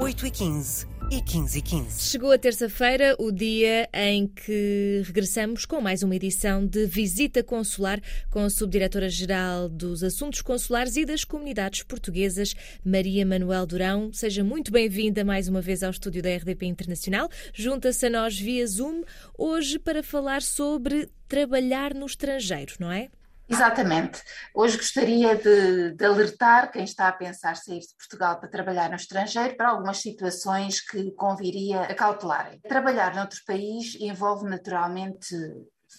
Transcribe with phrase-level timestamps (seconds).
[0.00, 2.00] 8h15 e 15 e 15.
[2.10, 8.00] Chegou a terça-feira, o dia em que regressamos com mais uma edição de Visita Consular
[8.30, 14.10] com a Subdiretora-Geral dos Assuntos Consulares e das Comunidades Portuguesas, Maria Manuel Durão.
[14.10, 17.28] Seja muito bem-vinda mais uma vez ao estúdio da RDP Internacional.
[17.52, 19.02] Junta-se a nós via Zoom,
[19.36, 23.10] hoje para falar sobre trabalhar no estrangeiro, não é?
[23.50, 24.22] Exatamente.
[24.54, 28.94] Hoje gostaria de, de, alertar quem está a pensar sair de Portugal para trabalhar no
[28.94, 32.60] estrangeiro para algumas situações que conviria a cautelarem.
[32.60, 35.34] Trabalhar noutro país envolve naturalmente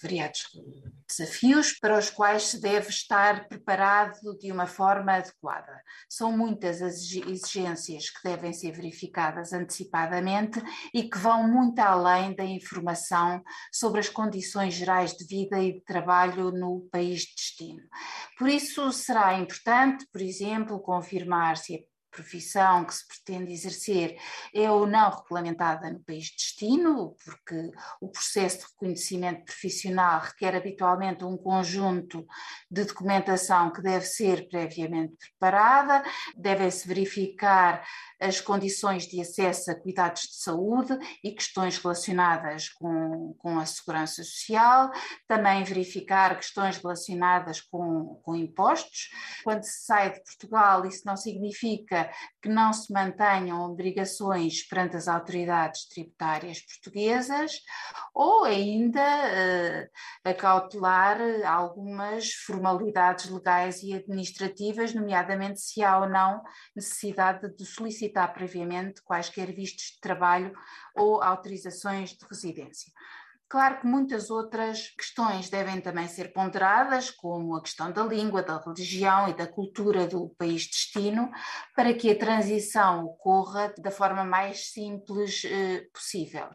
[0.00, 0.46] variados
[1.08, 5.82] desafios para os quais se deve estar preparado de uma forma adequada.
[6.08, 10.62] São muitas as exigências que devem ser verificadas antecipadamente
[10.94, 15.80] e que vão muito além da informação sobre as condições gerais de vida e de
[15.82, 17.82] trabalho no país de destino.
[18.38, 24.16] Por isso, será importante, por exemplo, confirmar se é profissão que se pretende exercer
[24.54, 30.54] é ou não regulamentada no país de destino, porque o processo de reconhecimento profissional requer
[30.54, 32.24] habitualmente um conjunto
[32.70, 36.04] de documentação que deve ser previamente preparada,
[36.36, 37.84] devem-se verificar
[38.20, 44.22] as condições de acesso a cuidados de saúde e questões relacionadas com, com a segurança
[44.22, 44.92] social,
[45.26, 49.10] também verificar questões relacionadas com, com impostos.
[49.42, 52.01] Quando se sai de Portugal, isso não significa
[52.40, 57.52] que não se mantenham obrigações perante as autoridades tributárias portuguesas
[58.14, 66.42] ou ainda uh, acautelar algumas formalidades legais e administrativas, nomeadamente se há ou não
[66.74, 70.52] necessidade de solicitar previamente quaisquer vistos de trabalho
[70.94, 72.92] ou autorizações de residência.
[73.52, 78.56] Claro que muitas outras questões devem também ser ponderadas, como a questão da língua, da
[78.56, 81.30] religião e da cultura do país de destino,
[81.76, 86.48] para que a transição ocorra da forma mais simples eh, possível.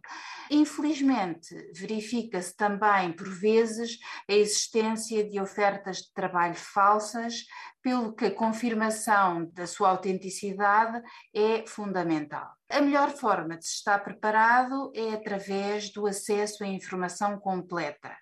[0.49, 7.45] Infelizmente, verifica-se também, por vezes, a existência de ofertas de trabalho falsas,
[7.87, 11.01] pelo que a confirmação da sua autenticidade
[11.33, 12.51] é fundamental.
[12.69, 18.13] A melhor forma de se estar preparado é através do acesso à informação completa.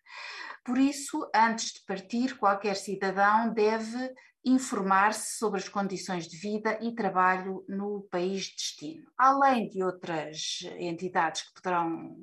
[0.63, 4.13] Por isso, antes de partir, qualquer cidadão deve
[4.45, 9.07] informar-se sobre as condições de vida e trabalho no país de destino.
[9.17, 12.15] Além de outras entidades que poderão